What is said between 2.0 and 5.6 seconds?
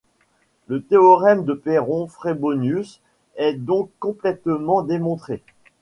Frobenius est donc complètement démontré.